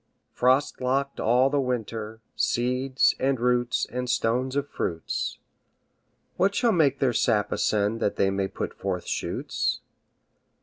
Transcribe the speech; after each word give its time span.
Frost 0.33 0.81
locked 0.81 1.19
all 1.19 1.51
the 1.51 1.59
winter, 1.59 2.21
Seeds, 2.35 3.13
and 3.19 3.39
roots, 3.39 3.85
and 3.87 4.09
stones 4.09 4.55
of 4.55 4.67
fruits, 4.67 5.37
What 6.37 6.55
shall 6.55 6.71
make 6.71 6.97
their 6.97 7.13
sap 7.13 7.51
ascend 7.51 7.99
That 7.99 8.15
they 8.15 8.31
may 8.31 8.47
put 8.47 8.73
forth 8.73 9.05
shoots? 9.05 9.79